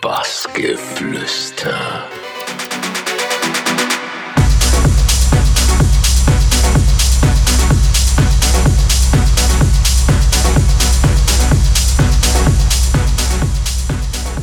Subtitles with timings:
[0.00, 1.74] Bassgeflüster.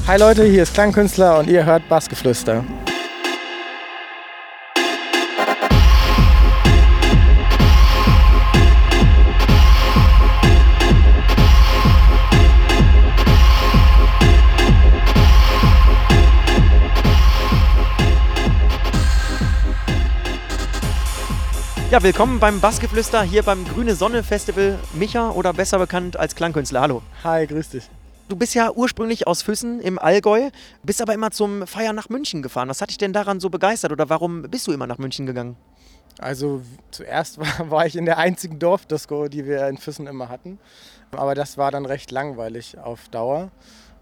[0.06, 2.64] Hi Leute, hier ist Klangkünstler und ihr hört Bassgeflüster.
[21.90, 24.78] Ja, willkommen beim Bassgeflüster hier beim Grüne Sonne Festival.
[24.92, 26.82] Micha oder besser bekannt als Klangkünstler.
[26.82, 27.02] Hallo.
[27.24, 27.90] Hi, grüß dich.
[28.28, 30.50] Du bist ja ursprünglich aus Füssen im Allgäu,
[30.84, 32.68] bist aber immer zum Feiern nach München gefahren.
[32.68, 35.56] Was hat dich denn daran so begeistert oder warum bist du immer nach München gegangen?
[36.20, 40.60] Also zuerst war, war ich in der einzigen Dorfdisco, die wir in Füssen immer hatten.
[41.12, 43.50] Aber das war dann recht langweilig auf Dauer.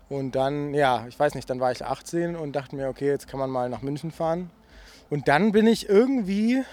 [0.09, 3.27] Und dann, ja, ich weiß nicht, dann war ich 18 und dachte mir, okay, jetzt
[3.27, 4.49] kann man mal nach München fahren.
[5.11, 6.63] Und dann bin ich irgendwie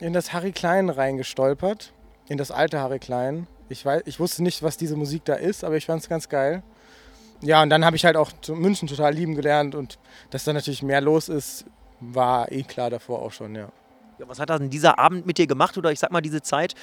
[0.00, 1.92] in das Harry Klein reingestolpert,
[2.28, 3.46] in das alte Harry Klein.
[3.68, 6.28] Ich, weiß, ich wusste nicht, was diese Musik da ist, aber ich fand es ganz
[6.28, 6.62] geil.
[7.42, 9.98] Ja, und dann habe ich halt auch München total lieben gelernt und
[10.30, 11.66] dass da natürlich mehr los ist,
[12.00, 13.68] war eh klar davor auch schon, ja.
[14.18, 16.74] Ja, was hat dann dieser Abend mit dir gemacht oder ich sag mal diese Zeit?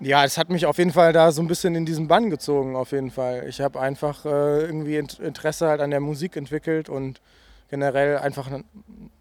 [0.00, 2.76] Ja, es hat mich auf jeden Fall da so ein bisschen in diesen Bann gezogen,
[2.76, 3.46] auf jeden Fall.
[3.48, 7.22] Ich habe einfach äh, irgendwie Interesse halt an der Musik entwickelt und
[7.74, 8.48] generell einfach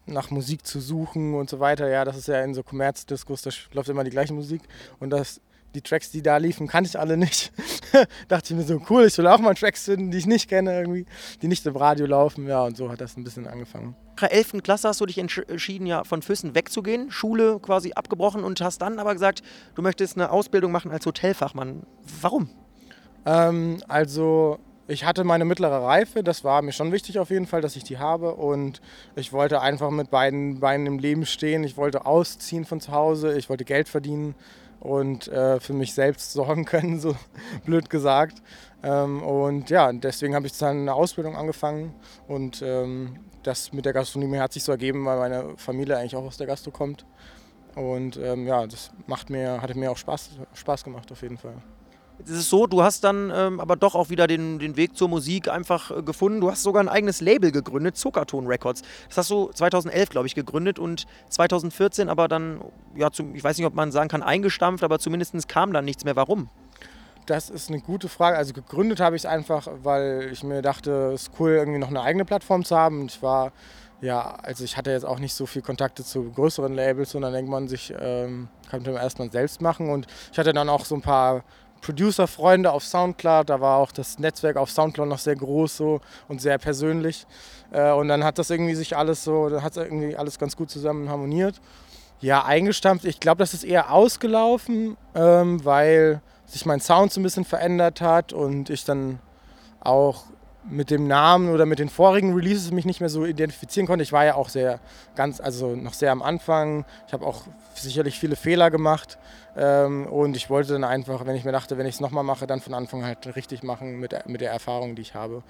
[0.05, 1.89] nach Musik zu suchen und so weiter.
[1.89, 4.61] Ja, das ist ja in so Kommerzdiskus, da läuft immer die gleiche Musik
[4.99, 5.41] und das,
[5.73, 7.51] die Tracks, die da liefen, kannte ich alle nicht.
[8.27, 10.71] Dachte ich mir so, cool, ich will auch mal Tracks finden, die ich nicht kenne
[10.71, 11.07] irgendwie,
[11.41, 12.47] die nicht im Radio laufen.
[12.47, 13.95] Ja, und so hat das ein bisschen angefangen.
[14.11, 14.61] Nach der 11.
[14.61, 18.99] Klasse hast du dich entschieden, ja von Füssen wegzugehen, Schule quasi abgebrochen und hast dann
[18.99, 19.41] aber gesagt,
[19.73, 21.87] du möchtest eine Ausbildung machen als Hotelfachmann.
[22.21, 22.51] Warum?
[23.25, 24.59] Ähm, also
[24.93, 27.83] ich hatte meine mittlere Reife, das war mir schon wichtig auf jeden Fall, dass ich
[27.83, 28.35] die habe.
[28.35, 28.81] Und
[29.15, 31.63] ich wollte einfach mit beiden Beinen im Leben stehen.
[31.63, 34.35] Ich wollte ausziehen von zu Hause, ich wollte Geld verdienen
[34.79, 37.15] und äh, für mich selbst sorgen können, so
[37.65, 38.41] blöd gesagt.
[38.83, 41.93] Ähm, und ja, deswegen habe ich dann eine Ausbildung angefangen.
[42.27, 46.25] Und ähm, das mit der Gastronomie hat sich so ergeben, weil meine Familie eigentlich auch
[46.25, 47.05] aus der Gastro kommt.
[47.75, 51.55] Und ähm, ja, das macht mir, hatte mir auch Spaß, Spaß gemacht auf jeden Fall.
[52.19, 54.95] Jetzt ist es so, du hast dann ähm, aber doch auch wieder den, den Weg
[54.95, 56.41] zur Musik einfach äh, gefunden.
[56.41, 58.83] Du hast sogar ein eigenes Label gegründet, Zuckerton Records.
[59.09, 62.61] Das hast du 2011, glaube ich, gegründet und 2014 aber dann,
[62.95, 66.05] ja, zum, ich weiß nicht, ob man sagen kann, eingestampft, aber zumindest kam dann nichts
[66.05, 66.15] mehr.
[66.15, 66.49] Warum?
[67.25, 68.37] Das ist eine gute Frage.
[68.37, 71.87] Also gegründet habe ich es einfach, weil ich mir dachte, es ist cool, irgendwie noch
[71.89, 73.01] eine eigene Plattform zu haben.
[73.01, 73.53] Und ich war,
[74.01, 77.49] ja, also ich hatte jetzt auch nicht so viel Kontakte zu größeren Labels, sondern denkt
[77.49, 79.89] man sich, ähm, kann man erstmal selbst machen.
[79.89, 81.43] Und ich hatte dann auch so ein paar
[81.83, 83.49] Producer-Freunde auf Soundcloud.
[83.49, 87.27] Da war auch das Netzwerk auf Soundcloud noch sehr groß so und sehr persönlich.
[87.71, 90.69] Äh, und dann hat das irgendwie sich alles so, dann hat irgendwie alles ganz gut
[90.71, 91.61] zusammen harmoniert.
[92.19, 93.05] Ja, eingestampft.
[93.05, 98.01] Ich glaube, das ist eher ausgelaufen, ähm, weil sich mein Sound so ein bisschen verändert
[98.01, 99.19] hat und ich dann
[99.81, 100.23] auch
[100.69, 104.03] mit dem Namen oder mit den vorigen Releases mich nicht mehr so identifizieren konnte.
[104.03, 104.79] Ich war ja auch sehr
[105.15, 106.85] ganz, also noch sehr am Anfang.
[107.07, 107.43] Ich habe auch
[107.75, 109.17] sicherlich viele Fehler gemacht
[109.55, 112.47] ähm, und ich wollte dann einfach, wenn ich mir dachte, wenn ich es nochmal mache,
[112.47, 115.43] dann von Anfang halt richtig machen mit der, mit der Erfahrung, die ich habe.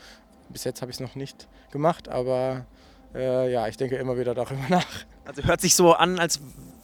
[0.50, 2.66] Bis jetzt habe ich es noch nicht gemacht, aber
[3.14, 4.88] äh, ja, ich denke immer wieder darüber nach.
[5.26, 6.40] Also hört sich so an, als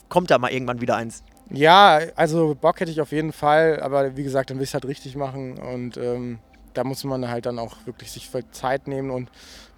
[0.08, 1.24] kommt da mal irgendwann wieder eins.
[1.52, 4.74] Ja, also Bock hätte ich auf jeden Fall, aber wie gesagt, dann will ich es
[4.76, 6.38] halt richtig machen und ähm,
[6.74, 9.30] da muss man halt dann auch wirklich sich Zeit nehmen und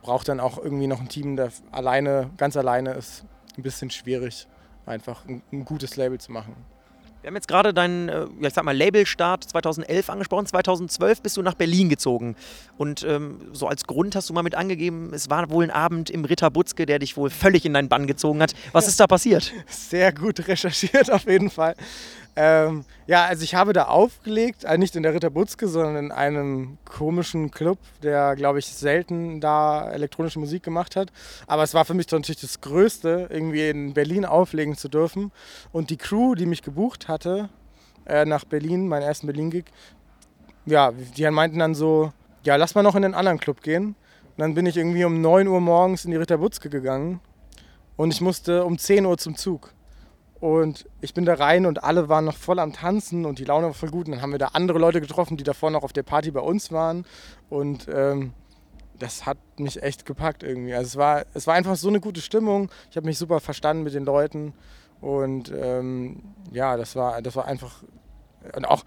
[0.02, 3.24] braucht dann auch irgendwie noch ein Team, das alleine, ganz alleine ist
[3.58, 4.48] ein bisschen schwierig,
[4.86, 6.56] einfach ein, ein gutes Label zu machen.
[7.22, 10.48] Wir haben jetzt gerade deinen, äh, ja, ich sag mal, Labelstart 2011 angesprochen.
[10.48, 12.36] 2012 bist du nach Berlin gezogen.
[12.78, 16.10] Und ähm, so als Grund hast du mal mit angegeben, es war wohl ein Abend
[16.10, 18.54] im Ritter Butzke, der dich wohl völlig in deinen Bann gezogen hat.
[18.72, 19.54] Was ist da passiert?
[19.68, 21.76] Sehr gut recherchiert auf jeden Fall.
[22.44, 26.12] Ähm, ja, also ich habe da aufgelegt, also nicht in der Ritter Butzke, sondern in
[26.12, 31.12] einem komischen Club, der, glaube ich, selten da elektronische Musik gemacht hat.
[31.46, 35.32] Aber es war für mich natürlich das Größte, irgendwie in Berlin auflegen zu dürfen.
[35.72, 37.50] Und die Crew, die mich gebucht hatte,
[38.08, 39.66] äh, nach Berlin, meinen ersten Berlin-Gig,
[40.66, 42.12] ja, die meinten dann so,
[42.42, 43.90] ja, lass mal noch in den anderen Club gehen.
[43.90, 47.20] Und dann bin ich irgendwie um 9 Uhr morgens in die Ritter Butzke gegangen
[47.98, 49.76] und ich musste um 10 Uhr zum Zug.
[50.42, 53.68] Und ich bin da rein und alle waren noch voll am Tanzen und die Laune
[53.68, 54.08] war voll gut.
[54.08, 56.40] Und dann haben wir da andere Leute getroffen, die davor noch auf der Party bei
[56.40, 57.06] uns waren.
[57.48, 58.34] Und ähm,
[58.98, 60.74] das hat mich echt gepackt irgendwie.
[60.74, 62.72] Also es war, es war einfach so eine gute Stimmung.
[62.90, 64.54] Ich habe mich super verstanden mit den Leuten.
[65.00, 67.84] Und ähm, ja, das war, das war einfach.
[68.56, 68.84] Und auch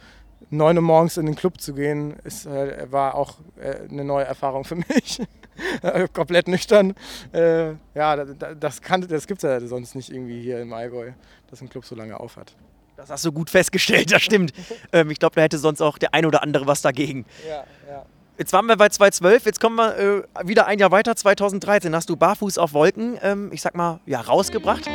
[0.50, 4.25] 9 Uhr morgens in den Club zu gehen, ist, äh, war auch äh, eine neue
[4.25, 5.20] Erfahrung für mich.
[6.12, 6.94] komplett nüchtern.
[7.32, 11.12] Äh, ja, das, kann, das gibt es ja sonst nicht irgendwie hier im Allgäu,
[11.49, 12.55] dass ein Club so lange auf hat.
[12.96, 14.52] Das hast du gut festgestellt, das stimmt.
[14.93, 17.25] ähm, ich glaube, da hätte sonst auch der ein oder andere was dagegen.
[17.49, 18.06] Ja, ja.
[18.37, 21.94] Jetzt waren wir bei 2012, jetzt kommen wir äh, wieder ein Jahr weiter, 2013.
[21.94, 24.88] Hast du Barfuß auf Wolken, ähm, ich sag mal, ja, rausgebracht?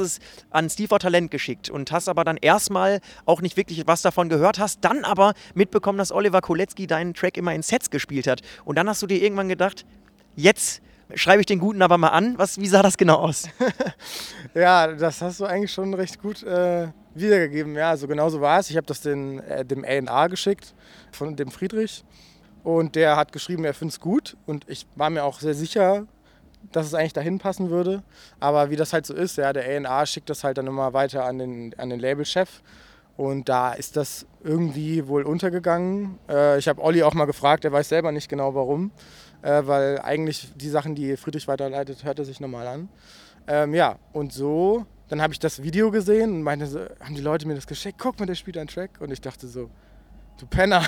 [0.00, 0.18] Es
[0.50, 4.58] an Steve Talent geschickt und hast aber dann erstmal auch nicht wirklich was davon gehört,
[4.58, 8.40] hast dann aber mitbekommen, dass Oliver Kolecki deinen Track immer in Sets gespielt hat.
[8.64, 9.84] Und dann hast du dir irgendwann gedacht,
[10.36, 10.82] jetzt
[11.14, 12.38] schreibe ich den Guten aber mal an.
[12.38, 13.48] Was, wie sah das genau aus?
[14.54, 17.74] ja, das hast du eigentlich schon recht gut äh, wiedergegeben.
[17.74, 18.70] Ja, also genau so war es.
[18.70, 20.74] Ich habe das den, äh, dem A&A geschickt
[21.12, 22.04] von dem Friedrich.
[22.62, 24.36] Und der hat geschrieben, er findet es gut.
[24.46, 26.06] Und ich war mir auch sehr sicher,
[26.72, 28.02] dass es eigentlich dahin passen würde.
[28.38, 31.24] Aber wie das halt so ist, ja, der A&A schickt das halt dann immer weiter
[31.24, 32.62] an den, an den Labelchef.
[33.16, 36.18] Und da ist das irgendwie wohl untergegangen.
[36.28, 38.92] Äh, ich habe Olli auch mal gefragt, er weiß selber nicht genau warum.
[39.42, 42.88] Äh, weil eigentlich die Sachen, die Friedrich weiterleitet, hört er sich normal an.
[43.46, 47.20] Ähm, ja, und so, dann habe ich das Video gesehen und meinte, so, haben die
[47.20, 48.90] Leute mir das geschickt, guck mal, der spielt einen Track.
[49.00, 49.68] Und ich dachte so,
[50.38, 50.86] du Penner.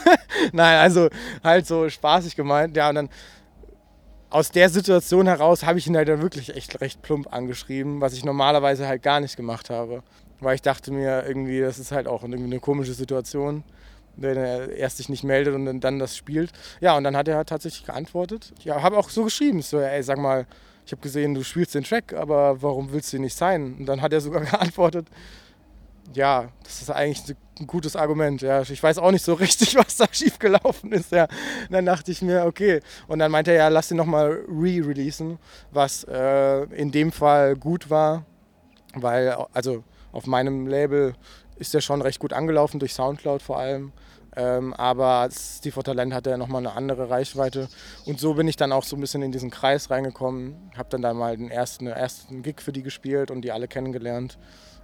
[0.52, 1.08] Nein, also
[1.44, 2.76] halt so spaßig gemeint.
[2.76, 3.08] Ja, und dann
[4.30, 8.12] aus der Situation heraus habe ich ihn halt dann wirklich echt recht plump angeschrieben, was
[8.12, 10.02] ich normalerweise halt gar nicht gemacht habe.
[10.40, 13.64] Weil ich dachte mir irgendwie, das ist halt auch irgendwie eine komische Situation,
[14.16, 16.52] wenn er erst sich nicht meldet und dann das spielt.
[16.80, 18.52] Ja, und dann hat er tatsächlich geantwortet.
[18.62, 20.46] Ja, habe auch so geschrieben, so, ey, sag mal,
[20.86, 23.76] ich habe gesehen, du spielst den Track, aber warum willst du ihn nicht sein?
[23.78, 25.06] Und dann hat er sogar geantwortet,
[26.14, 28.40] ja, das ist eigentlich ein gutes Argument.
[28.42, 28.62] Ja.
[28.62, 31.12] Ich weiß auch nicht so richtig, was da schiefgelaufen ist.
[31.12, 31.24] Ja.
[31.24, 32.80] Und dann dachte ich mir, okay.
[33.06, 35.38] Und dann meinte er, ja, lass ihn nochmal re-releasen,
[35.70, 38.24] was äh, in dem Fall gut war,
[38.94, 41.14] weil, also auf meinem Label
[41.56, 43.92] ist der schon recht gut angelaufen, durch Soundcloud vor allem.
[44.38, 47.68] Ähm, aber Steve for Talent hatte ja nochmal eine andere Reichweite.
[48.06, 50.70] Und so bin ich dann auch so ein bisschen in diesen Kreis reingekommen.
[50.76, 54.38] Habe dann da mal den ersten, ersten Gig für die gespielt und die alle kennengelernt.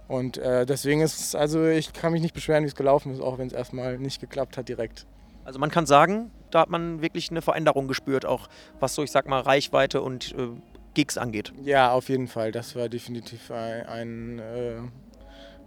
[0.09, 3.21] Und äh, deswegen ist es, also ich kann mich nicht beschweren, wie es gelaufen ist,
[3.21, 5.07] auch wenn es erstmal nicht geklappt hat direkt.
[5.45, 8.49] Also man kann sagen, da hat man wirklich eine Veränderung gespürt, auch
[8.79, 10.49] was so, ich sag mal, Reichweite und äh,
[10.93, 11.53] Gigs angeht.
[11.63, 12.51] Ja, auf jeden Fall.
[12.51, 14.81] Das war definitiv ein, ein, äh,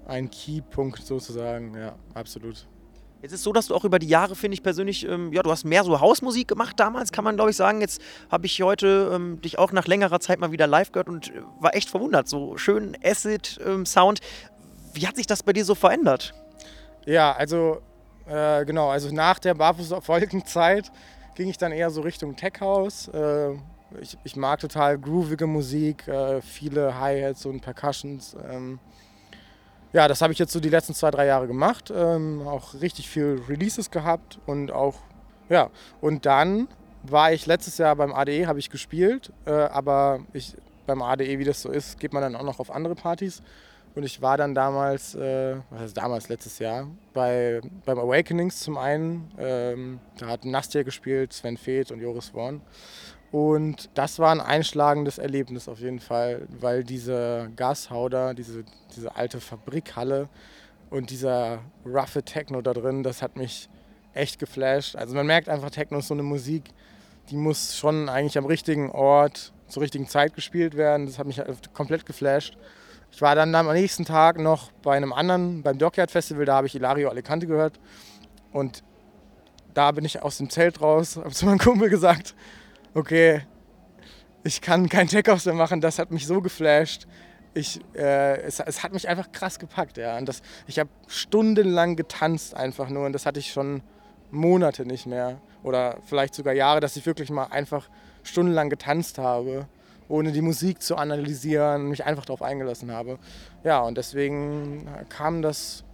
[0.06, 2.66] ein Keypunkt sozusagen, ja, absolut.
[3.20, 5.50] Jetzt ist so, dass du auch über die Jahre, finde ich persönlich, ähm, ja, du
[5.50, 7.80] hast mehr so Hausmusik gemacht damals, kann man glaube ich sagen.
[7.80, 8.00] Jetzt
[8.30, 11.42] habe ich heute ähm, dich auch nach längerer Zeit mal wieder live gehört und äh,
[11.58, 12.28] war echt verwundert.
[12.28, 14.20] So schön Acid-Sound.
[14.20, 16.32] Ähm, Wie hat sich das bei dir so verändert?
[17.06, 17.82] Ja, also
[18.26, 20.92] äh, genau, also nach der Barfuß auf Wolkenzeit
[21.34, 23.08] ging ich dann eher so Richtung Tech House.
[23.08, 23.54] Äh,
[24.00, 28.36] ich, ich, mag total groovige Musik, äh, viele Hi-Hats und Percussions.
[28.50, 28.78] Ähm,
[29.92, 31.92] ja, das habe ich jetzt so die letzten zwei, drei Jahre gemacht.
[31.94, 34.96] Ähm, auch richtig viel Releases gehabt und auch,
[35.48, 35.70] ja.
[36.00, 36.68] Und dann
[37.02, 40.54] war ich letztes Jahr beim ADE, habe ich gespielt, äh, aber ich,
[40.86, 43.42] beim ADE, wie das so ist, geht man dann auch noch auf andere Partys.
[43.94, 48.76] Und ich war dann damals, äh, was heißt damals, letztes Jahr, bei, beim Awakenings zum
[48.76, 49.32] einen.
[49.38, 52.60] Ähm, da hat Nastja gespielt, Sven Feth und Joris Worn.
[53.30, 58.64] Und das war ein einschlagendes Erlebnis auf jeden Fall, weil diese Gashauder, diese,
[58.96, 60.28] diese alte Fabrikhalle
[60.88, 63.68] und dieser roughe Techno da drin, das hat mich
[64.14, 64.96] echt geflasht.
[64.96, 66.70] Also man merkt einfach, Techno ist so eine Musik,
[67.28, 71.04] die muss schon eigentlich am richtigen Ort zur richtigen Zeit gespielt werden.
[71.04, 71.42] Das hat mich
[71.74, 72.56] komplett geflasht.
[73.10, 76.66] Ich war dann am nächsten Tag noch bei einem anderen, beim Dockyard Festival, da habe
[76.66, 77.78] ich Ilario Alicante gehört.
[78.52, 78.82] Und
[79.74, 82.34] da bin ich aus dem Zelt raus, habe zu meinem Kumpel gesagt,
[82.98, 83.42] okay,
[84.42, 87.06] ich kann kein Tech-House mehr machen, das hat mich so geflasht.
[87.54, 89.96] Ich, äh, es, es, hat mich einfach krass gepackt.
[89.96, 90.18] Ja.
[90.18, 93.82] Und das, ich habe stundenlang getanzt einfach nur und das hatte ich schon
[94.30, 97.88] Monate nicht mehr oder vielleicht sogar Jahre, dass ich wirklich mal einfach
[98.22, 99.66] stundenlang getanzt habe,
[100.08, 103.18] ohne die Musik zu analysieren, mich einfach darauf eingelassen habe.
[103.64, 105.84] Ja, und deswegen kam das,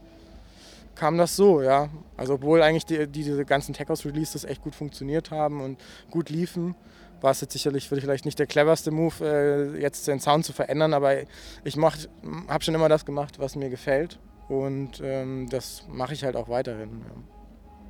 [0.94, 1.88] kam das so, ja.
[2.16, 5.80] Also obwohl eigentlich die, die diese ganzen Tech House Releases echt gut funktioniert haben und
[6.10, 6.74] gut liefen,
[7.20, 10.92] war es jetzt sicherlich vielleicht nicht der cleverste Move, äh, jetzt den Sound zu verändern,
[10.92, 11.22] aber
[11.64, 16.36] ich habe schon immer das gemacht, was mir gefällt und ähm, das mache ich halt
[16.36, 17.02] auch weiterhin.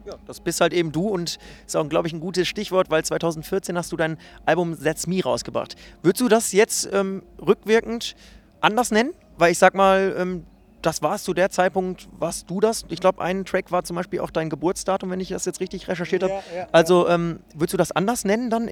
[0.06, 0.12] Ja.
[0.12, 0.18] ja.
[0.26, 3.76] das bist halt eben du und ist auch, glaube ich, ein gutes Stichwort, weil 2014
[3.76, 5.74] hast du dein Album That's Me rausgebracht.
[6.02, 8.14] Würdest du das jetzt ähm, rückwirkend
[8.60, 9.14] anders nennen?
[9.36, 10.46] Weil ich sag mal, ähm,
[10.84, 12.84] das war es zu der Zeitpunkt, warst du das?
[12.88, 15.88] Ich glaube, ein Track war zum Beispiel auch dein Geburtsdatum, wenn ich das jetzt richtig
[15.88, 16.34] recherchiert habe.
[16.34, 18.68] Ja, ja, also ähm, würdest du das anders nennen dann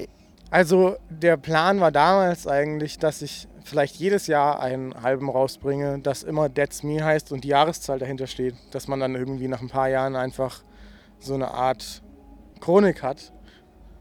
[0.53, 6.23] also der Plan war damals eigentlich, dass ich vielleicht jedes Jahr ein Album rausbringe, das
[6.23, 9.71] immer That's Me heißt und die Jahreszahl dahinter steht, dass man dann irgendwie nach ein
[9.71, 10.63] paar Jahren einfach
[11.21, 12.03] so eine Art
[12.61, 13.33] Chronik hat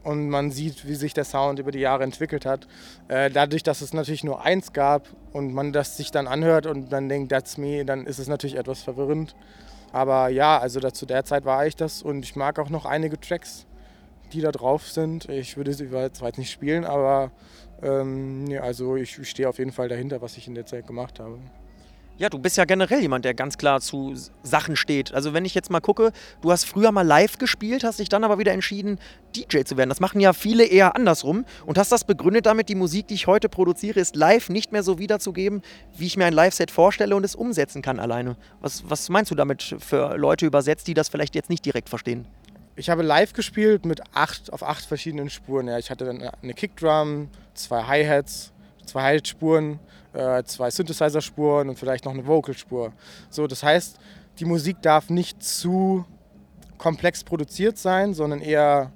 [0.04, 2.66] und man sieht, wie sich der Sound über die Jahre entwickelt hat.
[3.08, 6.92] Äh, dadurch, dass es natürlich nur eins gab und man das sich dann anhört und
[6.92, 9.34] dann denkt, that's me, dann ist es natürlich etwas verwirrend.
[9.92, 13.20] Aber ja, also zu der Zeit war ich das und ich mag auch noch einige
[13.20, 13.66] Tracks,
[14.32, 15.28] die da drauf sind.
[15.28, 17.30] Ich würde sie zwar jetzt nicht spielen, aber
[17.82, 21.38] ähm, also ich stehe auf jeden Fall dahinter, was ich in der Zeit gemacht habe.
[22.22, 24.14] Ja, du bist ja generell jemand, der ganz klar zu
[24.44, 25.12] Sachen steht.
[25.12, 28.22] Also wenn ich jetzt mal gucke, du hast früher mal live gespielt, hast dich dann
[28.22, 29.00] aber wieder entschieden,
[29.34, 29.88] DJ zu werden.
[29.88, 33.26] Das machen ja viele eher andersrum und hast das begründet damit, die Musik, die ich
[33.26, 35.62] heute produziere, ist live nicht mehr so wiederzugeben,
[35.96, 38.36] wie ich mir ein Live-Set vorstelle und es umsetzen kann alleine.
[38.60, 42.28] Was, was meinst du damit für Leute übersetzt, die das vielleicht jetzt nicht direkt verstehen?
[42.76, 45.66] Ich habe live gespielt mit acht, auf acht verschiedenen Spuren.
[45.66, 48.52] Ja, ich hatte dann eine Kickdrum, zwei Hi-Hats,
[48.92, 49.80] zwei Hi-Hat-Spuren
[50.12, 52.92] äh, zwei Synthesizer-Spuren und vielleicht noch eine Vocal-Spur.
[53.30, 53.98] So, das heißt,
[54.38, 56.04] die Musik darf nicht zu
[56.76, 58.92] komplex produziert sein, sondern eher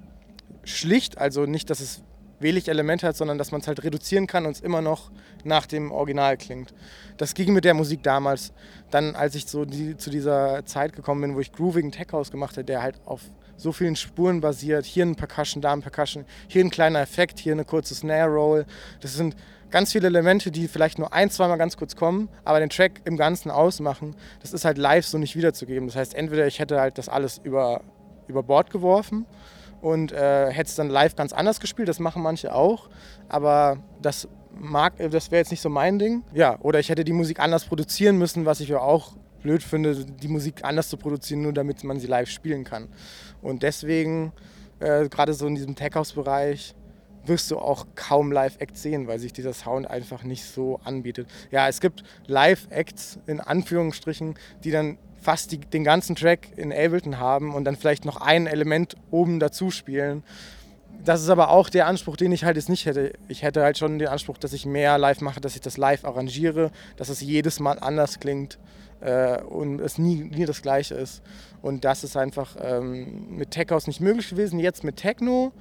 [0.64, 2.02] schlicht, also nicht, dass es
[2.38, 5.10] wenig Elemente hat, sondern dass man es halt reduzieren kann und es immer noch
[5.42, 6.74] nach dem Original klingt.
[7.16, 8.52] Das ging mit der Musik damals.
[8.90, 12.30] Dann, als ich so die, zu dieser Zeit gekommen bin, wo ich Grooving Tech House
[12.30, 13.22] gemacht habe, der halt auf
[13.56, 14.84] so vielen Spuren basiert.
[14.84, 18.66] Hier ein Percussion, da ein Percussion, hier ein kleiner Effekt, hier eine kurze Snare Roll.
[19.00, 19.36] Das sind
[19.70, 23.16] ganz viele Elemente, die vielleicht nur ein, zweimal ganz kurz kommen, aber den Track im
[23.16, 24.14] Ganzen ausmachen.
[24.40, 25.88] Das ist halt live so nicht wiederzugeben.
[25.88, 27.82] Das heißt, entweder ich hätte halt das alles über,
[28.28, 29.26] über Bord geworfen
[29.80, 31.88] und äh, hätte es dann live ganz anders gespielt.
[31.88, 32.88] Das machen manche auch,
[33.28, 36.22] aber das mag, das wäre jetzt nicht so mein Ding.
[36.32, 39.94] Ja, oder ich hätte die Musik anders produzieren müssen, was ich ja auch blöd finde,
[40.04, 42.88] die Musik anders zu produzieren, nur damit man sie live spielen kann.
[43.46, 44.32] Und deswegen,
[44.80, 46.74] äh, gerade so in diesem Tech-House-Bereich,
[47.24, 51.28] wirst du auch kaum Live-Acts sehen, weil sich dieser Sound einfach nicht so anbietet.
[51.50, 54.34] Ja, es gibt Live-Acts in Anführungsstrichen,
[54.64, 58.46] die dann fast die, den ganzen Track in Ableton haben und dann vielleicht noch ein
[58.46, 60.22] Element oben dazu spielen.
[61.04, 63.12] Das ist aber auch der Anspruch, den ich halt jetzt nicht hätte.
[63.28, 66.04] Ich hätte halt schon den Anspruch, dass ich mehr live mache, dass ich das live
[66.04, 68.58] arrangiere, dass es jedes Mal anders klingt
[69.06, 71.22] äh, und es nie, nie das gleiche ist.
[71.62, 74.58] Und das ist einfach ähm, mit Tech House nicht möglich gewesen.
[74.58, 75.52] Jetzt mit Techno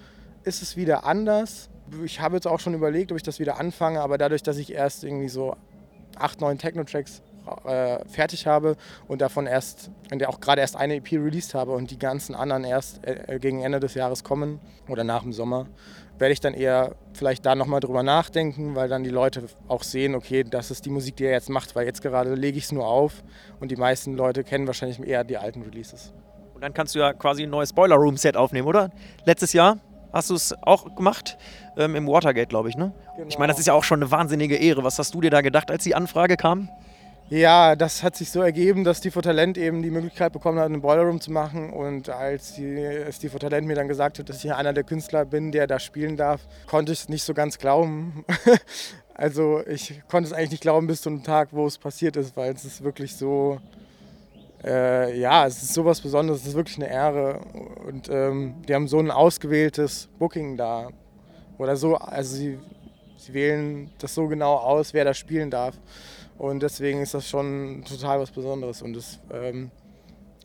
[0.44, 1.70] ist es wieder anders.
[2.04, 4.74] Ich habe jetzt auch schon überlegt, ob ich das wieder anfange, aber dadurch, dass ich
[4.74, 5.56] erst irgendwie so
[6.18, 7.22] acht, neun Techno-Tracks
[7.66, 8.76] äh, fertig habe
[9.08, 12.64] und davon erst, und auch gerade erst eine EP released habe und die ganzen anderen
[12.64, 15.68] erst äh, gegen Ende des Jahres kommen oder nach dem Sommer,
[16.18, 20.16] werde ich dann eher vielleicht da nochmal drüber nachdenken, weil dann die Leute auch sehen,
[20.16, 22.72] okay, das ist die Musik, die er jetzt macht, weil jetzt gerade lege ich es
[22.72, 23.24] nur auf
[23.60, 26.14] und die meisten Leute kennen wahrscheinlich eher die alten Releases.
[26.54, 28.90] Und dann kannst du ja quasi ein neues Boiler Room Set aufnehmen, oder?
[29.26, 29.78] Letztes Jahr
[30.14, 31.38] hast du es auch gemacht,
[31.78, 32.94] ähm, im Watergate, glaube ich, ne?
[33.18, 33.28] Genau.
[33.28, 34.84] Ich meine, das ist ja auch schon eine wahnsinnige Ehre.
[34.84, 36.70] Was hast du dir da gedacht, als die Anfrage kam?
[37.30, 40.82] Ja, das hat sich so ergeben, dass die Talent eben die Möglichkeit bekommen hat, einen
[40.82, 41.74] Boiler Room zu machen.
[41.74, 45.52] Und als die, als Talent mir dann gesagt hat, dass ich einer der Künstler bin,
[45.52, 48.24] der da spielen darf, konnte ich es nicht so ganz glauben.
[49.16, 52.54] also ich konnte es eigentlich nicht glauben bis zum Tag, wo es passiert ist, weil
[52.54, 53.60] es ist wirklich so,
[54.64, 57.40] äh, ja, es ist sowas Besonderes, es ist wirklich eine Ehre.
[57.88, 60.90] Und ähm, die haben so ein ausgewähltes Booking da.
[61.58, 62.60] Oder so, also sie,
[63.18, 65.74] sie wählen das so genau aus, wer da spielen darf.
[66.38, 68.82] Und deswegen ist das schon total was Besonderes.
[68.82, 69.72] Und es ähm,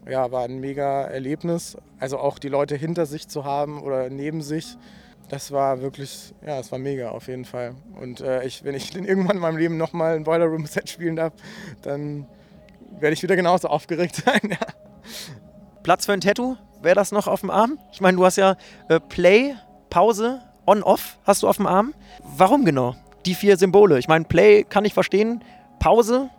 [0.09, 1.77] ja, war ein mega Erlebnis.
[1.99, 4.77] Also auch die Leute hinter sich zu haben oder neben sich.
[5.29, 7.75] Das war wirklich, ja, es war mega auf jeden Fall.
[8.01, 11.17] Und äh, ich, wenn ich irgendwann in meinem Leben nochmal ein Boiler Room Set spielen
[11.17, 11.33] darf,
[11.83, 12.27] dann
[12.99, 14.41] werde ich wieder genauso aufgeregt sein.
[14.45, 14.59] Ja.
[15.83, 16.57] Platz für ein Tattoo?
[16.83, 17.79] Wäre das noch auf dem Arm?
[17.93, 18.57] Ich meine, du hast ja
[18.89, 19.55] äh, Play,
[19.89, 21.95] Pause, On-Off hast du auf dem Arm.
[22.37, 22.97] Warum genau?
[23.27, 23.99] Die vier Symbole.
[23.99, 25.45] Ich meine, Play kann ich verstehen,
[25.81, 26.31] Pause,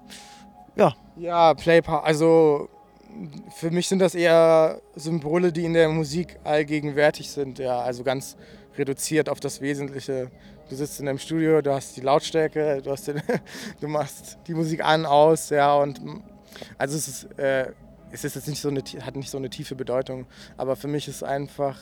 [0.75, 0.95] ja.
[1.17, 2.69] Ja, Play, also
[3.55, 7.59] für mich sind das eher Symbole, die in der Musik allgegenwärtig sind.
[7.59, 8.37] Ja, also ganz
[8.77, 10.31] reduziert auf das Wesentliche.
[10.69, 13.21] Du sitzt in deinem Studio, du hast die Lautstärke, du, hast den,
[13.81, 15.99] du machst die Musik an, aus, ja, und
[16.77, 17.73] also es ist, äh,
[18.11, 21.09] es ist jetzt nicht so eine, hat nicht so eine tiefe Bedeutung, aber für mich
[21.09, 21.77] ist einfach,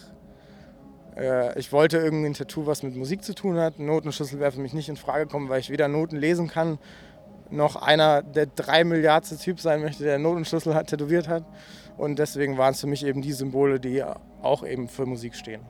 [1.15, 3.77] äh, ich wollte irgendwie ein Tattoo, was mit Musik zu tun hat.
[3.77, 6.79] Notenschlüssel wäre für mich nicht in Frage gekommen, weil ich weder Noten lesen kann,
[7.51, 11.43] noch einer der drei Milliardste Typ sein möchte, der Notenschlüssel hat, tätowiert hat.
[11.97, 14.03] Und deswegen waren es für mich eben die Symbole, die
[14.41, 15.61] auch eben für Musik stehen.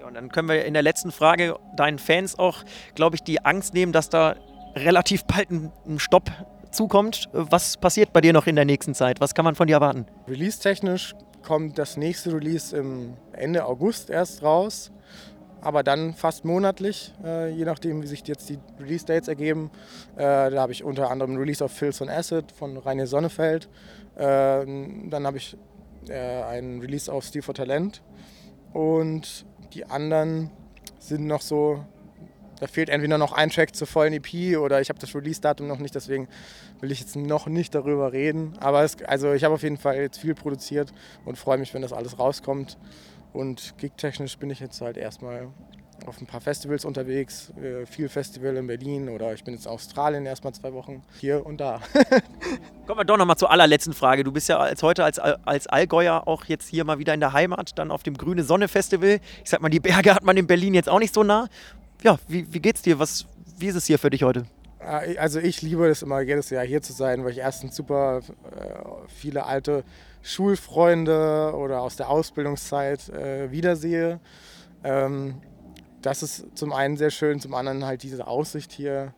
[0.00, 2.64] Ja, und dann können wir in der letzten Frage deinen Fans auch,
[2.94, 4.36] glaube ich, die Angst nehmen, dass da
[4.74, 6.30] relativ bald ein Stopp
[6.70, 7.28] zukommt.
[7.32, 9.20] Was passiert bei dir noch in der nächsten Zeit?
[9.20, 10.06] Was kann man von dir erwarten?
[10.28, 14.90] Release-technisch kommt das nächste Release im Ende August erst raus.
[15.62, 19.70] Aber dann fast monatlich, äh, je nachdem, wie sich jetzt die Release-Dates ergeben.
[20.16, 23.68] Äh, da habe ich unter anderem Release of Fills on Acid von Rainier Sonnefeld.
[24.16, 25.56] Äh, dann habe ich
[26.08, 28.02] äh, einen Release auf Steel for Talent.
[28.72, 30.50] Und die anderen
[30.98, 31.84] sind noch so,
[32.58, 35.78] da fehlt entweder noch ein Track zur vollen EP oder ich habe das Release-Datum noch
[35.78, 36.28] nicht, deswegen
[36.80, 38.54] will ich jetzt noch nicht darüber reden.
[38.58, 40.92] Aber es, also ich habe auf jeden Fall jetzt viel produziert
[41.24, 42.78] und freue mich, wenn das alles rauskommt.
[43.32, 45.48] Und gigtechnisch bin ich jetzt halt erstmal
[46.06, 49.70] auf ein paar Festivals unterwegs, äh, viel Festival in Berlin oder ich bin jetzt in
[49.70, 51.80] Australien erstmal zwei Wochen hier und da.
[52.86, 54.24] Kommen wir doch nochmal zur allerletzten Frage.
[54.24, 57.32] Du bist ja als heute als, als Allgäuer auch jetzt hier mal wieder in der
[57.32, 59.20] Heimat, dann auf dem Grüne Sonne Festival.
[59.44, 61.48] Ich sag mal, die Berge hat man in Berlin jetzt auch nicht so nah.
[62.02, 62.98] Ja, wie, wie geht's dir?
[62.98, 63.26] Was,
[63.58, 64.44] wie ist es hier für dich heute?
[64.80, 68.18] Äh, also ich liebe es immer jedes Jahr hier zu sein, weil ich erstens super
[68.18, 69.84] äh, viele alte
[70.22, 74.20] Schulfreunde oder aus der Ausbildungszeit äh, wiedersehe.
[74.84, 75.40] Ähm,
[76.00, 79.14] das ist zum einen sehr schön, zum anderen halt diese Aussicht hier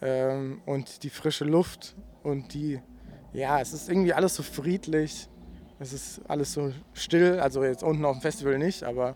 [0.00, 2.80] ähm, und die frische Luft und die,
[3.32, 5.28] ja, es ist irgendwie alles so friedlich.
[5.80, 9.14] Es ist alles so still, also jetzt unten auf dem Festival nicht, aber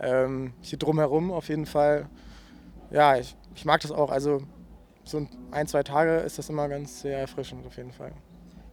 [0.00, 2.08] ähm, hier drumherum auf jeden Fall.
[2.92, 4.10] Ja, ich, ich mag das auch.
[4.10, 4.40] Also
[5.02, 8.12] so ein, zwei Tage ist das immer ganz sehr erfrischend auf jeden Fall.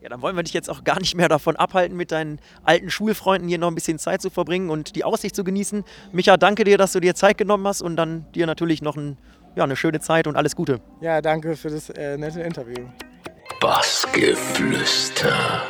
[0.02, 2.90] Ja, dann wollen wir dich jetzt auch gar nicht mehr davon abhalten, mit deinen alten
[2.90, 5.84] Schulfreunden hier noch ein bisschen Zeit zu verbringen und die Aussicht zu genießen.
[6.12, 9.20] Micha, danke dir, dass du dir Zeit genommen hast und dann dir natürlich noch ein,
[9.56, 10.82] ja, eine schöne Zeit und alles Gute.
[11.02, 12.88] Ja, danke für das äh, nette Interview.
[13.60, 15.62] Bassgeflüster.